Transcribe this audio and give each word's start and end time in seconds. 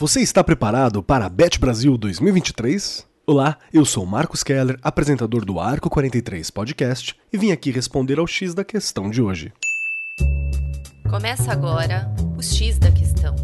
Você 0.00 0.20
está 0.20 0.44
preparado 0.44 1.02
para 1.02 1.26
a 1.26 1.28
Bet 1.28 1.58
Brasil 1.58 1.98
2023? 1.98 3.04
Olá, 3.26 3.58
eu 3.72 3.84
sou 3.84 4.06
Marcos 4.06 4.44
Keller, 4.44 4.78
apresentador 4.80 5.44
do 5.44 5.58
Arco 5.58 5.90
43 5.90 6.52
Podcast, 6.52 7.16
e 7.32 7.36
vim 7.36 7.50
aqui 7.50 7.72
responder 7.72 8.20
ao 8.20 8.26
X 8.28 8.54
da 8.54 8.62
questão 8.62 9.10
de 9.10 9.20
hoje. 9.20 9.52
Começa 11.10 11.50
agora 11.50 12.08
o 12.36 12.40
X 12.40 12.78
da 12.78 12.92
questão. 12.92 13.34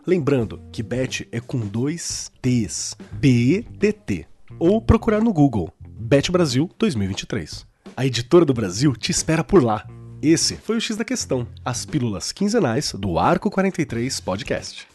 Lembrando 0.04 0.60
que 0.72 0.82
Bet 0.82 1.28
é 1.30 1.38
com 1.40 1.60
dois 1.60 2.32
T's, 2.42 2.96
B-E-T-T, 3.12 4.26
ou 4.58 4.82
procurar 4.82 5.20
no 5.20 5.32
Google 5.32 5.72
Bet 5.88 6.32
Brasil 6.32 6.68
2023. 6.78 7.64
A 7.96 8.04
editora 8.04 8.44
do 8.44 8.52
Brasil 8.52 8.96
te 8.96 9.12
espera 9.12 9.44
por 9.44 9.62
lá. 9.62 9.86
Esse 10.22 10.56
foi 10.56 10.76
o 10.76 10.80
X 10.80 10.96
da 10.96 11.04
Questão, 11.04 11.48
as 11.64 11.84
pílulas 11.84 12.30
quinzenais 12.30 12.92
do 12.92 13.18
Arco 13.18 13.50
43 13.50 14.20
Podcast. 14.20 14.86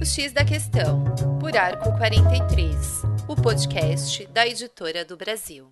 O 0.00 0.04
X 0.04 0.32
da 0.32 0.44
Questão, 0.44 1.04
por 1.38 1.56
Arco 1.56 1.96
43, 1.96 3.02
o 3.28 3.36
podcast 3.36 4.26
da 4.32 4.48
Editora 4.48 5.04
do 5.04 5.16
Brasil. 5.16 5.70